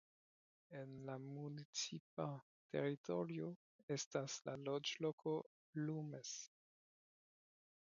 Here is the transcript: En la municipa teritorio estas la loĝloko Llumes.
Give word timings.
En 0.77 0.95
la 1.09 1.17
municipa 1.25 2.25
teritorio 2.77 3.53
estas 3.99 4.41
la 4.51 4.59
loĝloko 4.71 5.39
Llumes. 5.85 6.37